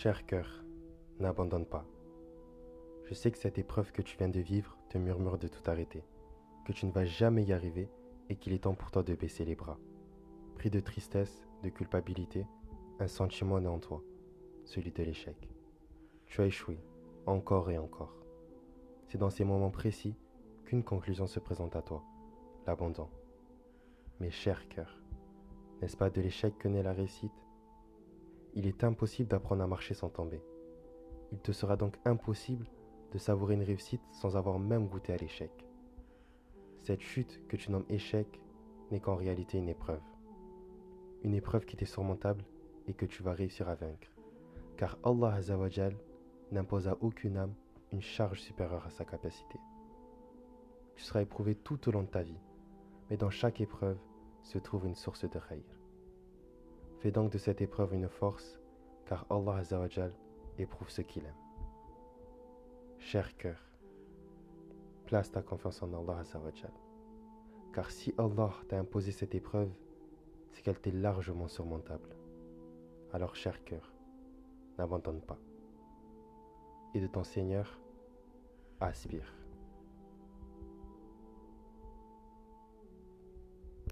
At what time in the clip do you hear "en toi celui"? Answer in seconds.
13.66-14.92